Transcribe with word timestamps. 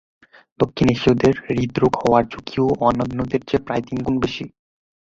দক্ষিণ 0.59 0.87
এশীয়দের 0.87 1.35
হৃদ্রোগ 1.47 1.93
হওয়ার 2.01 2.23
ঝুঁকিও 2.31 2.65
অন্যদের 2.87 3.41
চেয়ে 3.47 3.65
প্রায় 3.65 3.83
তিন 3.87 3.97
গুণ 4.05 4.15
বেশি। 4.19 4.45